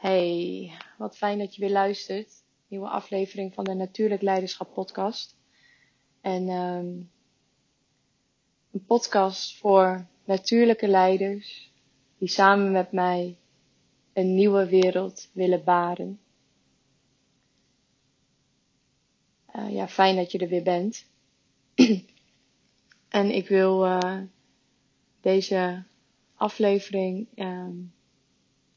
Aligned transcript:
Hey, 0.00 0.72
wat 0.98 1.16
fijn 1.16 1.38
dat 1.38 1.54
je 1.54 1.60
weer 1.60 1.70
luistert. 1.70 2.28
Nieuwe 2.68 2.88
aflevering 2.88 3.54
van 3.54 3.64
de 3.64 3.74
Natuurlijk 3.74 4.22
Leiderschap 4.22 4.74
podcast. 4.74 5.36
En 6.20 6.48
um, 6.48 7.10
een 8.70 8.84
podcast 8.86 9.58
voor 9.58 10.06
natuurlijke 10.24 10.88
leiders 10.88 11.72
die 12.18 12.28
samen 12.28 12.72
met 12.72 12.92
mij 12.92 13.36
een 14.12 14.34
nieuwe 14.34 14.68
wereld 14.68 15.30
willen 15.32 15.64
baren. 15.64 16.20
Uh, 19.56 19.72
ja, 19.72 19.88
fijn 19.88 20.16
dat 20.16 20.32
je 20.32 20.38
er 20.38 20.48
weer 20.48 20.62
bent. 20.62 21.06
en 23.08 23.34
ik 23.34 23.48
wil 23.48 23.86
uh, 23.86 24.20
deze 25.20 25.82
aflevering 26.34 27.28
um, 27.34 27.92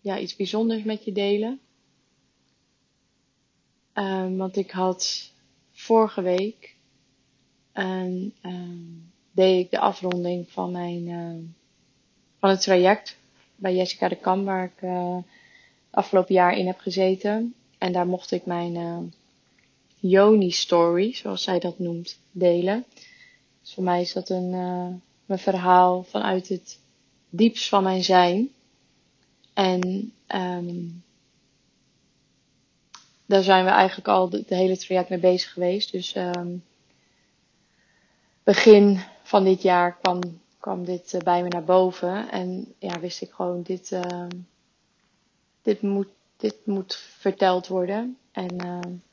ja, 0.03 0.19
iets 0.19 0.35
bijzonders 0.35 0.83
met 0.83 1.05
je 1.05 1.11
delen. 1.11 1.59
Um, 3.93 4.37
want 4.37 4.55
ik 4.57 4.71
had 4.71 5.31
vorige 5.71 6.21
week 6.21 6.75
um, 7.73 8.33
deed 9.31 9.65
ik 9.65 9.71
de 9.71 9.79
afronding 9.79 10.49
van 10.49 10.71
mijn 10.71 11.07
uh, 11.07 11.49
van 12.39 12.49
het 12.49 12.61
traject 12.61 13.17
bij 13.55 13.75
Jessica 13.75 14.07
de 14.07 14.15
Kam, 14.15 14.45
waar 14.45 14.63
ik 14.63 14.81
uh, 14.81 15.17
afgelopen 15.89 16.33
jaar 16.33 16.57
in 16.57 16.67
heb 16.67 16.79
gezeten. 16.79 17.53
En 17.77 17.91
daar 17.91 18.07
mocht 18.07 18.31
ik 18.31 18.45
mijn 18.45 18.75
uh, 18.75 18.99
Yoni 19.99 20.51
story, 20.51 21.13
zoals 21.13 21.43
zij 21.43 21.59
dat 21.59 21.79
noemt, 21.79 22.19
delen. 22.31 22.85
Dus 23.61 23.73
voor 23.73 23.83
mij 23.83 24.01
is 24.01 24.13
dat 24.13 24.29
een, 24.29 24.53
een 25.27 25.39
verhaal 25.39 26.03
vanuit 26.03 26.47
het 26.47 26.79
diepst 27.29 27.69
van 27.69 27.83
mijn 27.83 28.03
zijn. 28.03 28.49
En 29.53 30.13
um, 30.27 31.03
daar 33.25 33.43
zijn 33.43 33.65
we 33.65 33.71
eigenlijk 33.71 34.07
al 34.07 34.29
de, 34.29 34.43
hele 34.47 34.77
traject 34.77 35.09
mee 35.09 35.19
bezig 35.19 35.53
geweest. 35.53 35.91
Dus 35.91 36.15
um, 36.15 36.63
begin 38.43 38.99
van 39.23 39.43
dit 39.43 39.61
jaar 39.61 39.97
kwam, 40.01 40.19
kwam 40.59 40.85
dit 40.85 41.13
uh, 41.13 41.21
bij 41.21 41.43
me 41.43 41.47
naar 41.47 41.63
boven. 41.63 42.31
En 42.31 42.73
ja, 42.79 42.99
wist 42.99 43.21
ik 43.21 43.31
gewoon, 43.31 43.61
dit, 43.61 43.91
uh, 43.91 44.27
dit, 45.61 45.81
moet, 45.81 46.09
dit 46.37 46.55
moet 46.65 46.95
verteld 46.95 47.67
worden. 47.67 48.17
En 48.31 48.57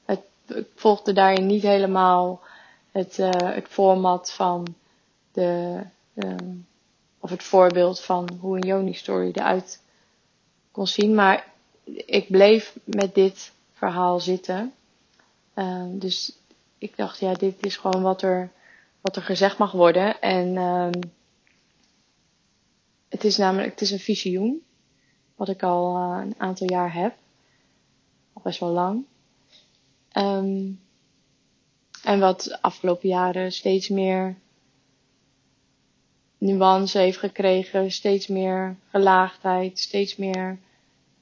het, 0.05 0.21
ik 0.47 0.67
volgde 0.75 1.13
daarin 1.13 1.47
niet 1.47 1.63
helemaal 1.63 2.41
het, 2.91 3.17
het 3.17 3.67
format 3.69 4.33
van 4.33 4.75
de, 5.33 5.81
of 7.21 7.31
het 7.31 7.43
voorbeeld 7.43 8.01
van 8.01 8.29
hoe 8.41 8.57
een 8.57 8.67
Joni-story 8.67 9.31
eruit 9.33 9.81
kon 10.73 10.87
zien. 10.87 11.15
Maar 11.15 11.53
ik 12.07 12.29
bleef 12.29 12.77
met 12.85 13.15
dit 13.15 13.53
verhaal 13.73 14.21
zitten. 14.21 14.75
Uh, 15.55 15.85
dus 15.89 16.37
ik 16.79 16.97
dacht, 16.97 17.19
ja, 17.21 17.35
dit 17.35 17.67
is 17.67 17.77
gewoon 17.77 18.03
wat 18.03 18.23
er, 18.23 18.51
wat 19.01 19.17
er 19.17 19.23
gezegd 19.23 19.59
mag 19.59 19.73
worden. 19.73 20.21
En 20.21 20.55
uh, 20.55 20.91
het 23.09 23.25
is 23.25 23.37
namelijk, 23.37 23.71
het 23.71 23.81
is 23.81 23.91
een 23.91 23.99
visioen. 23.99 24.63
Wat 25.35 25.49
ik 25.49 25.63
al 25.63 25.97
uh, 25.97 26.21
een 26.25 26.35
aantal 26.39 26.71
jaar 26.71 26.95
heb. 26.95 27.15
Al 28.33 28.43
best 28.43 28.61
wel 28.61 28.71
lang. 28.71 29.05
Um, 30.13 30.81
en 32.05 32.21
wat 32.21 32.43
de 32.43 32.63
afgelopen 32.63 33.09
jaren 33.09 33.53
steeds 33.53 33.89
meer 33.89 34.37
nuance 36.41 36.99
heeft 36.99 37.19
gekregen, 37.19 37.91
steeds 37.91 38.27
meer 38.27 38.77
gelaagdheid, 38.91 39.79
steeds 39.79 40.17
meer 40.17 40.59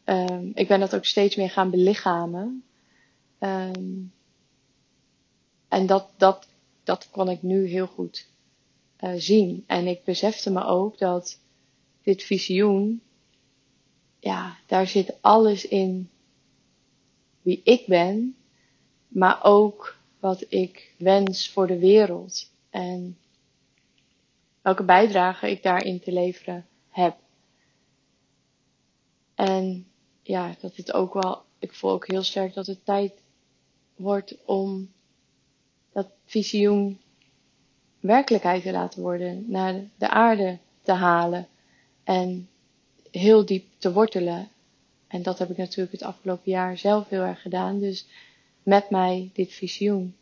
Um, 0.08 0.50
ik 0.55 0.69
ben 0.69 0.80
dat 0.80 0.94
ook 0.94 1.05
steeds 1.05 1.36
meer 1.36 1.50
gaan 1.50 1.70
belichamen. 1.70 2.64
Um, 3.41 4.12
en 5.69 5.86
dat, 5.86 6.11
dat, 6.16 6.48
dat 6.84 7.08
kon 7.11 7.28
ik 7.28 7.42
nu 7.42 7.66
heel 7.66 7.86
goed 7.86 8.27
uh, 9.01 9.12
zien. 9.17 9.64
En 9.67 9.86
ik 9.86 10.05
besefte 10.05 10.51
me 10.51 10.64
ook 10.64 10.98
dat 10.98 11.40
dit 12.02 12.23
visioen, 12.23 13.02
ja, 14.20 14.57
daar 14.67 14.86
zit 14.86 15.14
alles 15.20 15.67
in 15.67 16.11
wie 17.42 17.61
ik 17.64 17.86
ben, 17.86 18.36
maar 19.08 19.45
ook 19.45 19.96
wat 20.20 20.45
ik 20.48 20.95
wens 20.98 21.48
voor 21.48 21.67
de 21.67 21.78
wereld. 21.78 22.51
En 22.70 23.18
welke 24.63 24.85
bijdrage 24.85 25.51
ik 25.51 25.63
daarin 25.63 26.01
te 26.01 26.13
leveren 26.13 26.67
heb. 26.89 27.17
En 29.35 29.86
ja, 30.23 30.55
dat 30.61 30.77
het 30.77 30.92
ook 30.92 31.14
wel, 31.14 31.42
ik 31.58 31.74
voel 31.74 31.91
ook 31.91 32.07
heel 32.07 32.23
sterk 32.23 32.55
dat 32.55 32.67
het 32.67 32.85
tijd 32.85 33.13
wordt 33.96 34.45
om 34.45 34.91
dat 35.92 36.08
visioen 36.24 37.01
werkelijkheid 38.01 38.63
te 38.63 38.73
laten 38.73 39.02
worden, 39.02 39.45
naar 39.46 39.74
de 39.98 40.08
aarde 40.08 40.58
te 40.83 40.92
halen 40.92 41.46
en 42.05 42.48
heel 43.11 43.45
diep 43.45 43.67
te 43.79 43.92
wortelen. 43.92 44.48
En 45.07 45.23
dat 45.23 45.39
heb 45.39 45.51
ik 45.51 45.57
natuurlijk 45.57 45.92
het 45.92 46.02
afgelopen 46.02 46.51
jaar 46.51 46.79
zelf 46.79 47.08
heel 47.08 47.23
erg 47.23 47.42
gedaan. 47.42 47.79
Dus 47.79 48.07
met 48.63 48.90
mij 48.90 49.30
dit 49.33 49.52
visioen. 49.52 50.17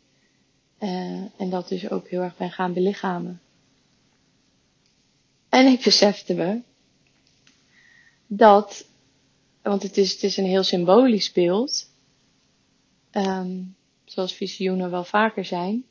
Uh, 0.79 1.23
en 1.37 1.49
dat 1.49 1.67
dus 1.67 1.89
ook 1.89 2.07
heel 2.07 2.21
erg 2.21 2.37
ben 2.37 2.51
gaan 2.51 2.73
belichamen. 2.73 3.41
En 5.57 5.65
ik 5.65 5.83
besefte 5.83 6.33
me 6.33 6.61
dat 8.27 8.87
want 9.61 9.83
het 9.83 9.97
is, 9.97 10.13
het 10.13 10.23
is 10.23 10.37
een 10.37 10.45
heel 10.45 10.63
symbolisch 10.63 11.31
beeld. 11.31 11.89
Um, 13.11 13.75
zoals 14.05 14.33
visioenen 14.33 14.91
wel 14.91 15.03
vaker 15.03 15.45
zijn. 15.45 15.85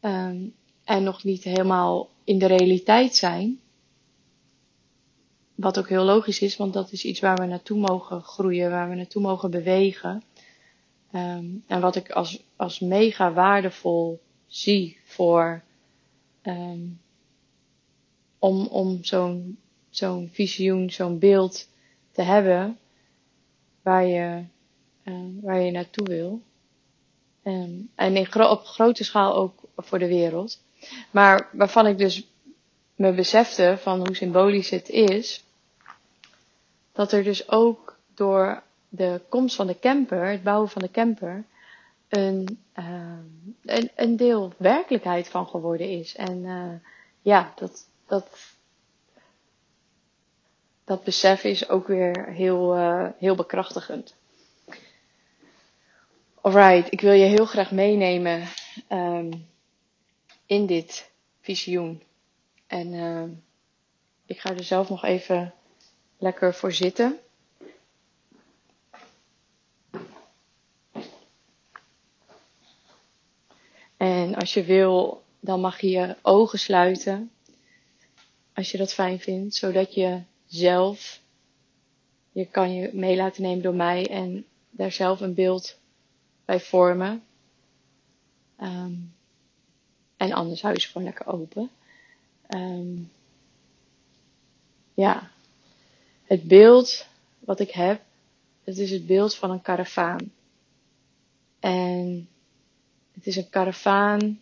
Um, 0.00 0.54
en 0.84 1.02
nog 1.02 1.24
niet 1.24 1.44
helemaal 1.44 2.10
in 2.24 2.38
de 2.38 2.46
realiteit 2.46 3.14
zijn. 3.14 3.60
Wat 5.54 5.78
ook 5.78 5.88
heel 5.88 6.04
logisch 6.04 6.40
is, 6.40 6.56
want 6.56 6.72
dat 6.72 6.92
is 6.92 7.04
iets 7.04 7.20
waar 7.20 7.36
we 7.36 7.46
naartoe 7.46 7.78
mogen 7.78 8.22
groeien, 8.22 8.70
waar 8.70 8.88
we 8.88 8.94
naartoe 8.94 9.22
mogen 9.22 9.50
bewegen. 9.50 10.22
Um, 11.12 11.64
en 11.66 11.80
wat 11.80 11.96
ik 11.96 12.10
als, 12.10 12.42
als 12.56 12.80
mega 12.80 13.32
waardevol 13.32 14.20
zie 14.46 14.98
voor 15.04 15.62
om, 18.44 18.66
om 18.66 19.04
zo'n 19.04 19.58
zo'n 19.90 20.28
visioen, 20.32 20.90
zo'n 20.90 21.18
beeld 21.18 21.68
te 22.12 22.22
hebben 22.22 22.78
waar 23.82 24.06
je, 24.06 24.44
uh, 25.04 25.42
waar 25.42 25.60
je 25.60 25.70
naartoe 25.70 26.06
wil. 26.06 26.40
Um, 27.44 27.90
en 27.94 28.34
op 28.50 28.64
grote 28.64 29.04
schaal 29.04 29.34
ook 29.34 29.60
voor 29.76 29.98
de 29.98 30.06
wereld. 30.06 30.62
Maar 31.10 31.48
waarvan 31.52 31.86
ik 31.86 31.98
dus 31.98 32.28
me 32.94 33.12
besefte 33.12 33.76
van 33.80 33.98
hoe 33.98 34.16
symbolisch 34.16 34.70
het 34.70 34.88
is, 34.88 35.44
dat 36.92 37.12
er 37.12 37.24
dus 37.24 37.48
ook 37.50 37.98
door 38.14 38.62
de 38.88 39.20
komst 39.28 39.56
van 39.56 39.66
de 39.66 39.78
camper, 39.78 40.26
het 40.26 40.42
bouwen 40.42 40.68
van 40.68 40.82
de 40.82 40.90
camper, 40.90 41.44
een, 42.08 42.58
uh, 42.78 43.18
een, 43.64 43.90
een 43.96 44.16
deel 44.16 44.52
werkelijkheid 44.56 45.28
van 45.28 45.46
geworden 45.46 45.88
is. 45.88 46.16
En 46.16 46.38
uh, 46.44 46.72
ja, 47.22 47.52
dat, 47.56 47.88
dat, 48.06 48.28
dat 50.84 51.04
besef 51.04 51.44
is 51.44 51.68
ook 51.68 51.86
weer 51.86 52.26
heel, 52.32 52.76
uh, 52.76 53.08
heel 53.18 53.34
bekrachtigend. 53.34 54.14
Alright, 56.40 56.92
ik 56.92 57.00
wil 57.00 57.12
je 57.12 57.24
heel 57.24 57.46
graag 57.46 57.70
meenemen 57.70 58.48
um, 58.88 59.46
in 60.46 60.66
dit 60.66 61.10
visioen. 61.40 62.02
En 62.66 62.92
uh, 62.92 63.24
ik 64.26 64.40
ga 64.40 64.50
er 64.50 64.64
zelf 64.64 64.88
nog 64.88 65.04
even 65.04 65.54
lekker 66.18 66.54
voor 66.54 66.72
zitten. 66.72 67.18
En 73.96 74.34
als 74.34 74.54
je 74.54 74.64
wil, 74.64 75.22
dan 75.40 75.60
mag 75.60 75.80
je 75.80 75.88
je 75.90 76.16
ogen 76.22 76.58
sluiten. 76.58 77.30
Als 78.54 78.70
je 78.70 78.78
dat 78.78 78.92
fijn 78.92 79.20
vindt, 79.20 79.54
zodat 79.54 79.94
je 79.94 80.20
zelf. 80.46 81.20
Je 82.32 82.46
kan 82.46 82.74
je 82.74 82.90
mee 82.92 83.16
laten 83.16 83.42
nemen 83.42 83.62
door 83.62 83.74
mij 83.74 84.08
en 84.08 84.46
daar 84.70 84.92
zelf 84.92 85.20
een 85.20 85.34
beeld 85.34 85.78
bij 86.44 86.60
vormen. 86.60 87.22
Um, 88.60 89.14
en 90.16 90.32
anders 90.32 90.62
hou 90.62 90.74
je 90.74 90.80
ze 90.80 90.86
gewoon 90.86 91.06
lekker 91.06 91.26
open. 91.26 91.70
Um, 92.48 93.10
ja, 94.94 95.30
het 96.24 96.42
beeld 96.42 97.06
wat 97.38 97.60
ik 97.60 97.70
heb, 97.70 98.02
het 98.64 98.78
is 98.78 98.90
het 98.90 99.06
beeld 99.06 99.34
van 99.34 99.50
een 99.50 99.62
karavaan. 99.62 100.32
En 101.60 102.28
het 103.12 103.26
is 103.26 103.36
een 103.36 103.50
karavaan, 103.50 104.40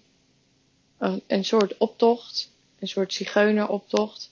een, 0.99 1.23
een 1.27 1.45
soort 1.45 1.79
optocht, 1.79 2.52
een 2.83 2.89
soort 2.89 3.13
zigeuneroptocht 3.13 4.31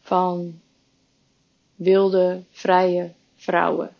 van 0.00 0.60
wilde, 1.74 2.42
vrije 2.50 3.12
vrouwen. 3.34 3.96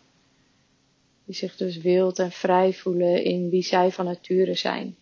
Die 1.25 1.35
zich 1.35 1.55
dus 1.55 1.77
wild 1.77 2.19
en 2.19 2.31
vrij 2.31 2.73
voelen 2.73 3.23
in 3.23 3.49
wie 3.49 3.61
zij 3.61 3.91
van 3.91 4.05
nature 4.05 4.53
zijn. 4.55 4.95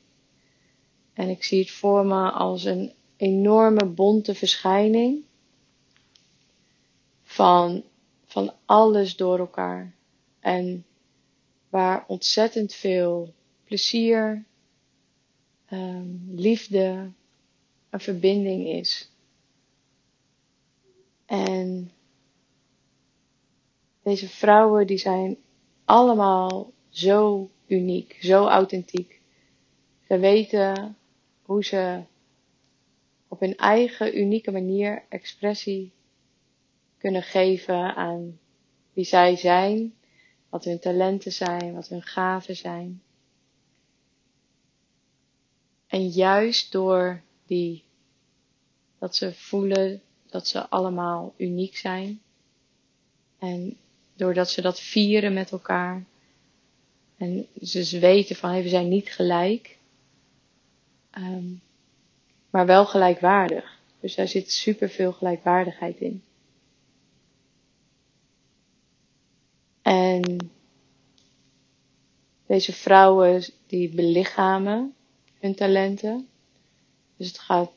En 1.13 1.30
ik 1.30 1.44
zie 1.44 1.60
het 1.60 1.72
voor 1.72 2.06
me 2.06 2.31
als 2.31 2.63
een 2.63 2.94
enorme 3.18 3.86
bonte 3.86 4.36
verschijning 4.36 5.24
van, 7.24 7.83
van 8.25 8.54
alles 8.66 9.16
door 9.16 9.40
elkaar. 9.40 9.94
En 10.40 10.86
waar 11.69 12.04
ontzettend 12.07 12.74
veel 12.74 13.33
plezier, 13.63 14.45
um, 15.72 16.31
liefde, 16.36 17.12
een 17.89 18.00
verbinding 18.00 18.68
is. 18.68 19.12
En 21.25 21.92
deze 24.04 24.30
vrouwen 24.30 24.88
die 24.88 24.98
zijn 24.98 25.38
allemaal 25.86 26.72
zo 26.89 27.50
uniek, 27.68 28.18
zo 28.22 28.45
authentiek. 28.48 29.22
Ze 30.07 30.18
weten 30.18 30.98
hoe 31.42 31.63
ze 31.63 32.04
op 33.28 33.39
hun 33.39 33.56
eigen 33.56 34.18
unieke 34.19 34.51
manier 34.51 35.04
expressie 35.10 35.92
kunnen 36.98 37.24
geven 37.24 37.95
aan 37.95 38.40
wie 38.94 39.06
zij 39.06 39.36
zijn, 39.36 39.94
wat 40.50 40.63
hun 40.63 40.80
talenten 40.80 41.31
zijn, 41.31 41.74
wat 41.74 41.88
hun 41.88 42.01
gaven 42.01 42.56
zijn. 42.56 43.01
En 45.88 46.07
juist 46.07 46.72
door 46.72 47.22
die, 47.48 47.84
dat 49.00 49.16
ze 49.16 49.34
voelen 49.34 50.02
dat 50.30 50.48
ze 50.48 50.70
allemaal 50.70 51.34
uniek 51.38 51.78
zijn. 51.78 52.22
En 53.40 53.78
doordat 54.16 54.50
ze 54.50 54.62
dat 54.62 54.80
vieren 54.80 55.34
met 55.34 55.52
elkaar. 55.52 56.06
En 57.18 57.48
ze 57.62 58.00
weten 58.00 58.36
van 58.36 58.50
hey, 58.50 58.64
we 58.64 58.70
zijn 58.70 58.88
niet 58.88 59.10
gelijk. 59.10 59.78
Um, 61.18 61.62
maar 62.50 62.66
wel 62.66 62.86
gelijkwaardig. 62.86 63.80
Dus 64.00 64.16
daar 64.16 64.28
zit 64.28 64.52
superveel 64.52 65.12
gelijkwaardigheid 65.12 66.00
in. 66.00 66.24
En 69.82 70.52
deze 72.48 72.74
vrouwen 72.74 73.44
die 73.68 73.90
belichamen 73.90 74.96
hun 75.40 75.56
talenten. 75.56 76.28
Dus 77.18 77.28
het 77.28 77.40
gaat, 77.40 77.72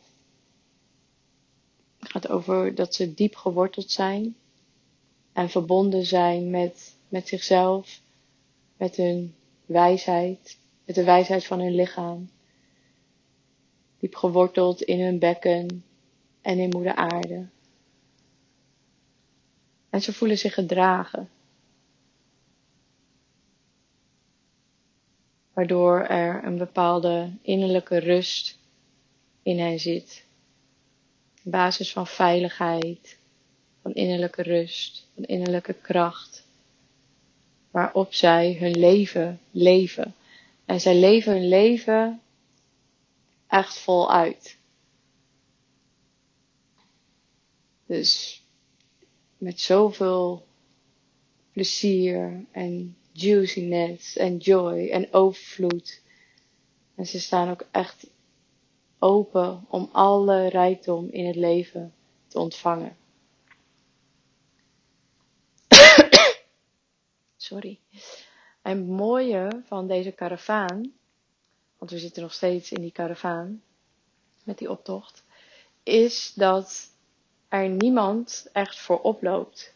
het 1.98 2.10
gaat 2.10 2.28
over 2.28 2.74
dat 2.74 2.94
ze 2.94 3.14
diep 3.14 3.36
geworteld 3.36 3.90
zijn 3.90 4.36
en 5.32 5.50
verbonden 5.50 6.06
zijn 6.06 6.50
met, 6.50 6.96
met 7.08 7.28
zichzelf, 7.28 8.00
met 8.76 8.96
hun 8.96 9.34
wijsheid, 9.66 10.58
met 10.84 10.94
de 10.94 11.04
wijsheid 11.04 11.46
van 11.46 11.60
hun 11.60 11.74
lichaam. 11.74 12.30
Diep 13.98 14.14
geworteld 14.14 14.82
in 14.82 15.00
hun 15.00 15.18
bekken 15.18 15.84
en 16.40 16.58
in 16.58 16.68
moeder 16.68 16.94
aarde. 16.94 17.46
En 19.90 20.02
ze 20.02 20.12
voelen 20.12 20.38
zich 20.38 20.54
gedragen. 20.54 21.28
Waardoor 25.52 26.00
er 26.00 26.44
een 26.44 26.58
bepaalde 26.58 27.32
innerlijke 27.42 27.98
rust 27.98 28.59
in 29.42 29.58
hen 29.58 29.80
zit. 29.80 30.24
Basis 31.42 31.92
van 31.92 32.06
veiligheid, 32.06 33.18
van 33.82 33.92
innerlijke 33.94 34.42
rust, 34.42 35.06
van 35.14 35.24
innerlijke 35.24 35.74
kracht. 35.74 36.46
Waarop 37.70 38.14
zij 38.14 38.56
hun 38.60 38.78
leven 38.78 39.40
leven. 39.50 40.14
En 40.64 40.80
zij 40.80 40.96
leven 40.96 41.32
hun 41.32 41.48
leven 41.48 42.20
echt 43.46 43.78
voluit. 43.78 44.58
Dus 47.86 48.42
met 49.38 49.60
zoveel 49.60 50.46
plezier 51.52 52.44
en 52.50 52.96
juiciness 53.12 54.16
en 54.16 54.36
joy 54.36 54.88
en 54.88 55.12
overvloed. 55.12 56.02
En 56.94 57.06
ze 57.06 57.20
staan 57.20 57.50
ook 57.50 57.66
echt 57.70 58.06
open 59.00 59.66
om 59.68 59.88
alle 59.92 60.48
rijkdom 60.48 61.08
in 61.10 61.26
het 61.26 61.36
leven 61.36 61.94
te 62.26 62.38
ontvangen. 62.38 62.96
Sorry. 67.36 67.80
En 68.62 68.78
het 68.78 68.86
mooie 68.86 69.62
van 69.66 69.86
deze 69.86 70.12
karavaan, 70.12 70.92
want 71.78 71.90
we 71.90 71.98
zitten 71.98 72.22
nog 72.22 72.32
steeds 72.32 72.72
in 72.72 72.80
die 72.80 72.92
karavaan 72.92 73.62
met 74.44 74.58
die 74.58 74.70
optocht, 74.70 75.24
is 75.82 76.32
dat 76.34 76.90
er 77.48 77.68
niemand 77.68 78.48
echt 78.52 78.78
voor 78.78 79.00
oploopt. 79.00 79.74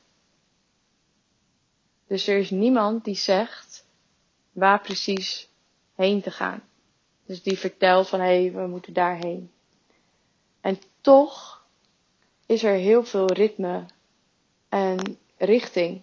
Dus 2.06 2.26
er 2.26 2.38
is 2.38 2.50
niemand 2.50 3.04
die 3.04 3.14
zegt 3.14 3.86
waar 4.52 4.80
precies 4.80 5.48
heen 5.94 6.22
te 6.22 6.30
gaan. 6.30 6.62
Dus 7.26 7.42
die 7.42 7.58
vertelt 7.58 8.08
van 8.08 8.20
hé, 8.20 8.42
hey, 8.42 8.52
we 8.52 8.66
moeten 8.66 8.92
daarheen. 8.92 9.50
En 10.60 10.78
toch 11.00 11.64
is 12.46 12.62
er 12.62 12.74
heel 12.74 13.04
veel 13.04 13.32
ritme 13.32 13.84
en 14.68 15.18
richting 15.36 16.02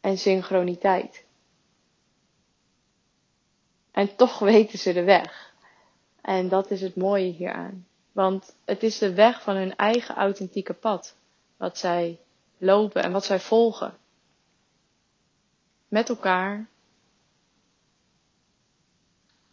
en 0.00 0.18
synchroniteit. 0.18 1.24
En 3.90 4.16
toch 4.16 4.38
weten 4.52 4.78
ze 4.78 4.92
de 4.92 5.04
weg. 5.04 5.54
En 6.20 6.48
dat 6.48 6.70
is 6.70 6.80
het 6.80 6.96
mooie 6.96 7.32
hieraan. 7.32 7.86
Want 8.12 8.54
het 8.64 8.82
is 8.82 8.98
de 8.98 9.14
weg 9.14 9.42
van 9.42 9.56
hun 9.56 9.76
eigen 9.76 10.14
authentieke 10.14 10.74
pad. 10.74 11.14
Wat 11.56 11.78
zij 11.78 12.20
lopen 12.58 13.02
en 13.02 13.12
wat 13.12 13.24
zij 13.24 13.40
volgen. 13.40 13.96
Met 15.88 16.08
elkaar. 16.08 16.68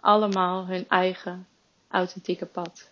Allemaal 0.05 0.65
hun 0.65 0.87
eigen 0.87 1.47
authentieke 1.87 2.45
pad. 2.45 2.91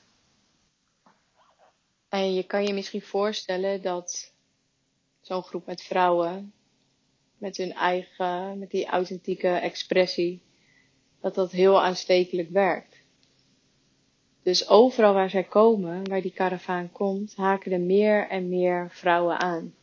En 2.09 2.33
je 2.33 2.43
kan 2.43 2.63
je 2.63 2.73
misschien 2.73 3.01
voorstellen 3.01 3.81
dat 3.81 4.33
zo'n 5.21 5.43
groep 5.43 5.65
met 5.65 5.81
vrouwen 5.81 6.53
met 7.37 7.57
hun 7.57 7.73
eigen, 7.73 8.59
met 8.59 8.71
die 8.71 8.85
authentieke 8.85 9.47
expressie, 9.47 10.41
dat 11.21 11.35
dat 11.35 11.51
heel 11.51 11.81
aanstekelijk 11.81 12.49
werkt. 12.49 13.03
Dus 14.43 14.67
overal 14.67 15.13
waar 15.13 15.29
zij 15.29 15.43
komen, 15.43 16.09
waar 16.09 16.21
die 16.21 16.33
karavaan 16.33 16.91
komt, 16.91 17.35
haken 17.35 17.71
er 17.71 17.79
meer 17.81 18.27
en 18.27 18.49
meer 18.49 18.89
vrouwen 18.91 19.39
aan. 19.39 19.75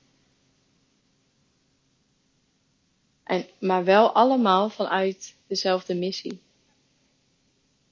En, 3.24 3.46
maar 3.60 3.84
wel 3.84 4.12
allemaal 4.12 4.70
vanuit 4.70 5.36
dezelfde 5.46 5.94
missie. 5.94 6.40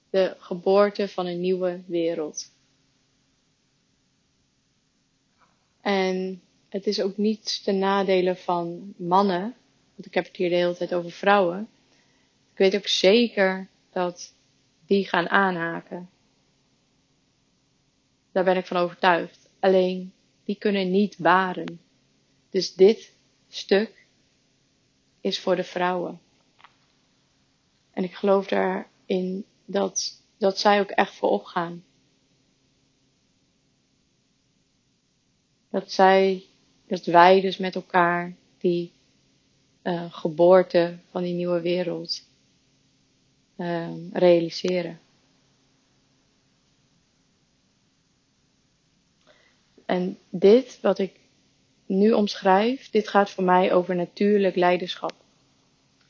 De 0.09 0.35
geboorte 0.39 1.07
van 1.07 1.25
een 1.25 1.39
nieuwe 1.39 1.81
wereld. 1.85 2.51
En 5.81 6.41
het 6.69 6.87
is 6.87 7.01
ook 7.01 7.17
niet 7.17 7.63
ten 7.63 7.79
nadele 7.79 8.35
van 8.35 8.93
mannen, 8.97 9.55
want 9.95 10.05
ik 10.05 10.13
heb 10.13 10.25
het 10.25 10.35
hier 10.35 10.49
de 10.49 10.55
hele 10.55 10.75
tijd 10.75 10.93
over 10.93 11.11
vrouwen. 11.11 11.69
Ik 12.51 12.57
weet 12.57 12.75
ook 12.75 12.87
zeker 12.87 13.69
dat 13.91 14.33
die 14.85 15.07
gaan 15.07 15.29
aanhaken. 15.29 16.09
Daar 18.31 18.43
ben 18.43 18.57
ik 18.57 18.65
van 18.65 18.77
overtuigd. 18.77 19.49
Alleen, 19.59 20.13
die 20.43 20.55
kunnen 20.55 20.91
niet 20.91 21.17
baren. 21.17 21.81
Dus 22.49 22.73
dit 22.73 23.13
stuk 23.47 24.05
is 25.21 25.39
voor 25.39 25.55
de 25.55 25.63
vrouwen. 25.63 26.19
En 27.91 28.03
ik 28.03 28.13
geloof 28.13 28.47
daarin 28.47 29.45
dat, 29.71 30.21
dat 30.37 30.59
zij 30.59 30.79
ook 30.79 30.89
echt 30.89 31.15
voor 31.15 31.29
opgaan. 31.29 31.83
Dat 35.69 35.91
zij 35.91 36.43
dat 36.87 37.05
wij 37.05 37.41
dus 37.41 37.57
met 37.57 37.75
elkaar 37.75 38.35
die 38.57 38.91
uh, 39.83 40.13
geboorte 40.13 40.97
van 41.11 41.23
die 41.23 41.33
nieuwe 41.33 41.61
wereld 41.61 42.21
uh, 43.57 43.89
realiseren. 44.13 44.99
En 49.85 50.17
dit, 50.29 50.79
wat 50.81 50.99
ik 50.99 51.19
nu 51.85 52.11
omschrijf, 52.11 52.89
dit 52.89 53.07
gaat 53.07 53.29
voor 53.29 53.43
mij 53.43 53.73
over 53.73 53.95
natuurlijk 53.95 54.55
leiderschap. 54.55 55.13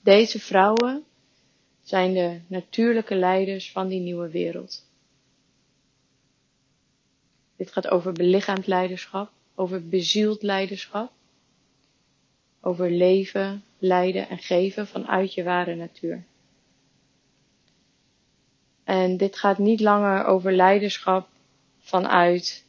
Deze 0.02 0.40
vrouwen 0.40 1.04
zijn 1.90 2.14
de 2.14 2.40
natuurlijke 2.48 3.16
leiders 3.16 3.72
van 3.72 3.88
die 3.88 4.00
nieuwe 4.00 4.30
wereld. 4.30 4.86
Dit 7.56 7.72
gaat 7.72 7.88
over 7.88 8.14
belichaamd 8.14 8.68
leiderschap 8.68 9.32
over 9.56 9.88
bezield 9.88 10.42
leiderschap. 10.42 11.12
over 12.62 12.92
leven, 12.92 13.64
lijden 13.78 14.30
en 14.30 14.38
geven 14.38 14.88
vanuit 14.88 15.34
je 15.34 15.44
ware 15.44 15.76
natuur. 15.76 16.24
En 18.84 19.18
dit 19.18 19.38
gaat 19.38 19.58
niet 19.58 19.80
langer 19.80 20.26
over 20.26 20.54
leiderschap 20.54 21.28
vanuit 21.80 22.66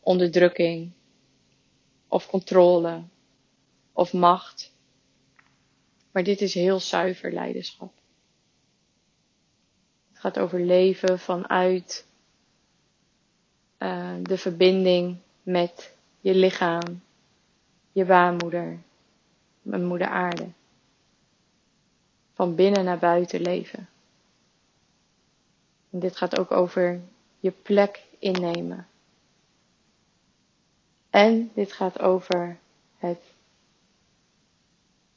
onderdrukking 0.00 0.90
of 2.08 2.26
controle 2.26 3.02
of 3.92 4.12
macht. 4.12 4.72
Maar 6.10 6.24
dit 6.24 6.40
is 6.40 6.54
heel 6.54 6.80
zuiver 6.80 7.32
leiderschap. 7.32 7.92
Gaat 10.24 10.38
over 10.38 10.60
leven 10.60 11.18
vanuit 11.18 12.06
uh, 13.78 14.14
de 14.22 14.38
verbinding 14.38 15.18
met 15.42 15.94
je 16.20 16.34
lichaam, 16.34 17.02
je 17.92 18.04
baarmoeder, 18.04 18.78
mijn 19.62 19.84
moeder 19.84 20.08
aarde. 20.08 20.48
Van 22.32 22.54
binnen 22.54 22.84
naar 22.84 22.98
buiten 22.98 23.40
leven. 23.40 23.88
En 25.90 25.98
dit 25.98 26.16
gaat 26.16 26.38
ook 26.38 26.50
over 26.50 27.00
je 27.38 27.50
plek 27.50 28.02
innemen. 28.18 28.86
En 31.10 31.50
dit 31.54 31.72
gaat 31.72 32.00
over 32.00 32.58
het 32.96 33.20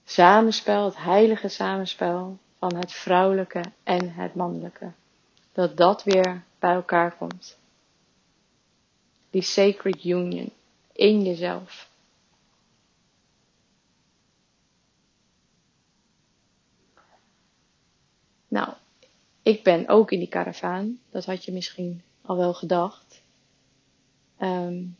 samenspel, 0.03 0.85
het 0.85 0.97
heilige 0.97 1.47
samenspel 1.47 2.37
van 2.59 2.75
het 2.75 2.91
vrouwelijke 2.91 3.63
en 3.83 4.13
het 4.13 4.35
mannelijke. 4.35 4.91
Dat 5.51 5.77
dat 5.77 6.03
weer 6.03 6.43
bij 6.59 6.73
elkaar 6.73 7.15
komt. 7.15 7.57
Die 9.29 9.41
sacred 9.41 10.03
union 10.03 10.51
in 10.91 11.23
jezelf. 11.23 11.89
Nou, 18.47 18.73
ik 19.41 19.63
ben 19.63 19.87
ook 19.87 20.11
in 20.11 20.19
die 20.19 20.27
karavaan. 20.27 20.99
Dat 21.09 21.25
had 21.25 21.45
je 21.45 21.51
misschien 21.51 22.01
al 22.21 22.37
wel 22.37 22.53
gedacht. 22.53 23.21
Um, 24.39 24.97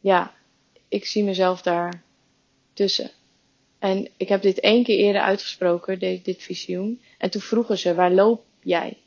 ja, 0.00 0.34
ik 0.88 1.04
zie 1.04 1.24
mezelf 1.24 1.62
daar 1.62 2.02
tussen. 2.72 3.10
En 3.84 4.08
ik 4.16 4.28
heb 4.28 4.42
dit 4.42 4.60
één 4.60 4.84
keer 4.84 4.98
eerder 4.98 5.22
uitgesproken, 5.22 5.98
dit, 5.98 6.24
dit 6.24 6.42
visioen. 6.42 7.00
En 7.18 7.30
toen 7.30 7.40
vroegen 7.40 7.78
ze, 7.78 7.94
waar 7.94 8.12
loop 8.12 8.44
jij? 8.60 8.98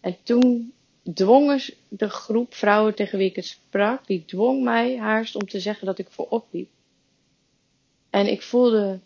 En 0.00 0.16
toen 0.22 0.72
dwongen 1.14 1.60
de 1.88 2.08
groep 2.08 2.54
vrouwen 2.54 2.94
tegen 2.94 3.18
wie 3.18 3.28
ik 3.28 3.36
het 3.36 3.46
sprak, 3.46 4.06
die 4.06 4.24
dwong 4.24 4.62
mij 4.62 4.98
haast 4.98 5.34
om 5.34 5.48
te 5.48 5.60
zeggen 5.60 5.86
dat 5.86 5.98
ik 5.98 6.10
voorop 6.10 6.46
liep. 6.50 6.70
En 8.10 8.26
ik 8.26 8.42
voelde 8.42 9.00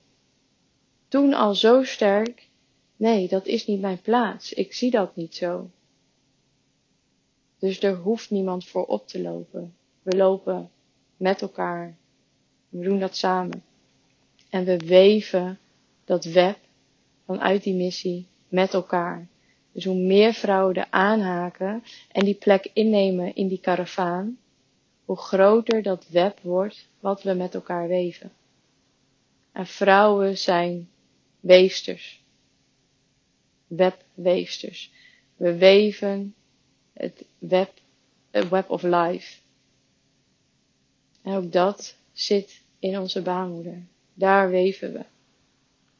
toen 1.08 1.34
al 1.34 1.54
zo 1.54 1.82
sterk, 1.82 2.48
nee, 2.96 3.28
dat 3.28 3.46
is 3.46 3.66
niet 3.66 3.80
mijn 3.80 4.00
plaats. 4.00 4.52
Ik 4.52 4.72
zie 4.72 4.90
dat 4.90 5.16
niet 5.16 5.34
zo. 5.34 5.70
Dus 7.58 7.82
er 7.82 7.96
hoeft 7.96 8.30
niemand 8.30 8.66
voorop 8.66 9.08
te 9.08 9.20
lopen. 9.20 9.74
We 10.02 10.16
lopen 10.16 10.70
met 11.16 11.42
elkaar. 11.42 11.96
We 12.68 12.84
doen 12.84 12.98
dat 12.98 13.16
samen. 13.16 13.62
En 14.54 14.64
we 14.64 14.76
weven 14.76 15.58
dat 16.04 16.24
web 16.24 16.58
vanuit 17.24 17.62
die 17.62 17.74
missie 17.74 18.26
met 18.48 18.74
elkaar. 18.74 19.28
Dus 19.72 19.84
hoe 19.84 19.96
meer 19.96 20.32
vrouwen 20.32 20.74
er 20.74 20.86
aanhaken 20.90 21.82
en 22.12 22.24
die 22.24 22.34
plek 22.34 22.70
innemen 22.72 23.34
in 23.34 23.48
die 23.48 23.60
karavaan, 23.60 24.38
hoe 25.04 25.16
groter 25.16 25.82
dat 25.82 26.08
web 26.08 26.40
wordt 26.40 26.88
wat 27.00 27.22
we 27.22 27.32
met 27.32 27.54
elkaar 27.54 27.88
weven. 27.88 28.32
En 29.52 29.66
vrouwen 29.66 30.38
zijn 30.38 30.88
weefsters. 31.40 32.22
Webweefsters. 33.66 34.92
We 35.36 35.56
weven 35.56 36.34
het 36.92 37.24
web, 37.38 37.72
het 38.30 38.48
web 38.48 38.70
of 38.70 38.82
life. 38.82 39.38
En 41.22 41.34
ook 41.34 41.52
dat 41.52 41.96
zit 42.12 42.62
in 42.78 42.98
onze 42.98 43.22
baarmoeder. 43.22 43.92
Daar 44.14 44.50
weven 44.50 44.92
we. 44.92 45.04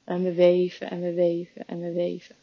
En 0.04 0.22
we 0.22 0.34
weven 0.34 0.90
en 0.90 1.00
we 1.00 1.12
weven 1.12 1.66
en 1.66 1.80
we 1.80 1.92
weven. 1.92 2.36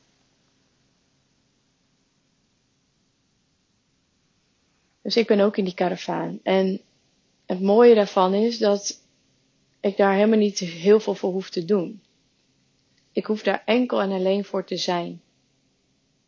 Dus 5.01 5.18
ik 5.18 5.28
ben 5.28 5.40
ook 5.40 5.58
in 5.58 5.63
die 5.63 5.74
karavaan. 5.74 6.40
En 6.44 6.82
het 7.46 7.62
mooie 7.62 7.96
daarvan 7.96 8.34
is 8.34 8.58
dat 8.58 9.01
ik 9.80 9.98
daar 9.98 10.13
helemaal 10.13 10.38
niet 10.38 10.60
heel 10.60 11.00
veel 11.00 11.16
voor 11.16 11.32
hoef 11.32 11.50
te 11.50 11.66
doen. 11.66 12.01
Ik 13.12 13.25
hoef 13.25 13.44
daar 13.44 13.63
enkel 13.66 14.01
en 14.01 14.12
alleen 14.12 14.46
voor 14.46 14.66
te 14.66 14.78
zijn. 14.78 15.22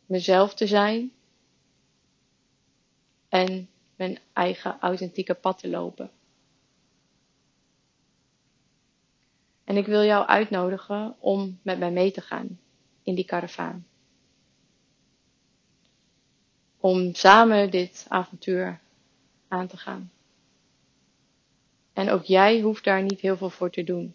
Mezelf 0.06 0.54
te 0.54 0.66
zijn. 0.66 1.12
En 3.28 3.68
mijn 3.96 4.18
eigen 4.32 4.80
authentieke 4.80 5.34
pad 5.34 5.58
te 5.58 5.68
lopen. 5.68 6.10
En 9.74 9.80
ik 9.80 9.86
wil 9.86 10.02
jou 10.02 10.26
uitnodigen 10.26 11.16
om 11.20 11.58
met 11.62 11.78
mij 11.78 11.90
mee 11.90 12.10
te 12.10 12.20
gaan 12.20 12.60
in 13.02 13.14
die 13.14 13.24
karavaan. 13.24 13.86
Om 16.78 17.14
samen 17.14 17.70
dit 17.70 18.06
avontuur 18.08 18.80
aan 19.48 19.66
te 19.66 19.76
gaan. 19.76 20.12
En 21.92 22.10
ook 22.10 22.22
jij 22.22 22.60
hoeft 22.60 22.84
daar 22.84 23.02
niet 23.02 23.20
heel 23.20 23.36
veel 23.36 23.50
voor 23.50 23.70
te 23.70 23.84
doen. 23.84 24.14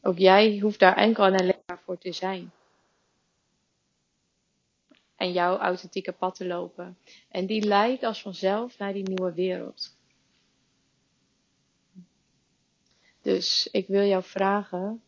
Ook 0.00 0.18
jij 0.18 0.58
hoeft 0.58 0.78
daar 0.78 0.96
enkel 0.96 1.24
en 1.24 1.36
alleen 1.36 1.62
maar 1.66 1.80
voor 1.84 1.98
te 1.98 2.12
zijn. 2.12 2.52
En 5.16 5.32
jouw 5.32 5.56
authentieke 5.58 6.12
pad 6.12 6.34
te 6.34 6.46
lopen. 6.46 6.98
En 7.28 7.46
die 7.46 7.64
leidt 7.64 8.02
als 8.02 8.22
vanzelf 8.22 8.78
naar 8.78 8.92
die 8.92 9.08
nieuwe 9.08 9.32
wereld. 9.32 10.00
Dus 13.22 13.68
ik 13.70 13.86
wil 13.86 14.02
jou 14.02 14.22
vragen, 14.22 15.02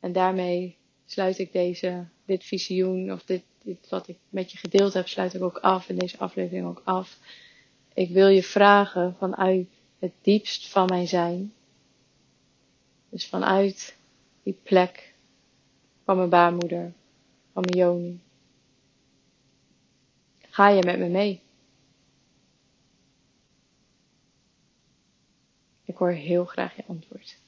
en 0.00 0.12
daarmee 0.12 0.76
sluit 1.04 1.38
ik 1.38 1.52
deze, 1.52 2.06
dit 2.24 2.44
visioen 2.44 3.12
of 3.12 3.24
dit, 3.24 3.42
dit 3.62 3.88
wat 3.88 4.08
ik 4.08 4.18
met 4.28 4.52
je 4.52 4.58
gedeeld 4.58 4.92
heb, 4.92 5.08
sluit 5.08 5.34
ik 5.34 5.42
ook 5.42 5.58
af 5.58 5.88
en 5.88 5.96
deze 5.96 6.18
aflevering 6.18 6.66
ook 6.66 6.82
af. 6.84 7.18
Ik 7.94 8.10
wil 8.10 8.28
je 8.28 8.42
vragen 8.42 9.16
vanuit 9.18 9.68
het 9.98 10.12
diepst 10.22 10.68
van 10.68 10.86
mijn 10.86 11.08
zijn, 11.08 11.52
dus 13.08 13.26
vanuit 13.26 13.96
die 14.42 14.58
plek 14.62 15.14
van 16.04 16.16
mijn 16.16 16.28
baarmoeder, 16.28 16.92
van 17.52 17.62
mijn 17.62 17.76
joni. 17.76 18.20
Ga 20.50 20.68
je 20.68 20.82
met 20.84 20.98
me 20.98 21.08
mee? 21.08 21.45
Ik 25.96 26.02
hoor 26.02 26.10
heel 26.10 26.44
graag 26.44 26.76
je 26.76 26.84
antwoord. 26.86 27.38